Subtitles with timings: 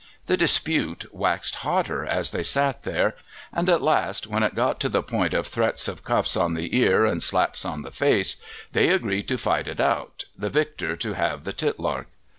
[0.25, 3.15] The dispute waxed hotter as they sat there,
[3.53, 6.75] and at last when it got to the point of threats of cuffs on the
[6.75, 8.37] ear and slaps on the face
[8.71, 12.07] they agreed to fight it out, the victor to have the titlark.